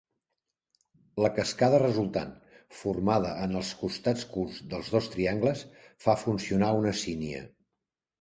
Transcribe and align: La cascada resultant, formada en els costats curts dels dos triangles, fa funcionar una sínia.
La 1.23 1.29
cascada 1.33 1.81
resultant, 1.83 2.31
formada 2.77 3.33
en 3.43 3.53
els 3.59 3.69
costats 3.81 4.25
curts 4.31 4.57
dels 4.71 4.89
dos 4.95 5.11
triangles, 5.17 5.61
fa 6.07 6.17
funcionar 6.23 6.71
una 6.79 6.95
sínia. 7.03 7.43